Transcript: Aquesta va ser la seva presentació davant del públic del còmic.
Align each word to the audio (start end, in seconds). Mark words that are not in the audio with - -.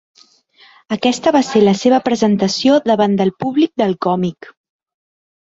Aquesta 0.95 1.33
va 1.35 1.41
ser 1.49 1.61
la 1.63 1.73
seva 1.81 1.99
presentació 2.07 2.79
davant 2.93 3.15
del 3.21 3.35
públic 3.45 3.75
del 3.85 3.95
còmic. 4.09 4.51